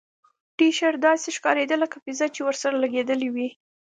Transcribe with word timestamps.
ټي 0.57 0.67
شرټ 0.77 0.95
داسې 1.07 1.27
ښکاریده 1.37 1.75
لکه 1.83 1.97
پیزا 2.05 2.27
چې 2.35 2.41
ورسره 2.47 2.81
لګیدلې 2.83 3.29
وي 3.35 3.49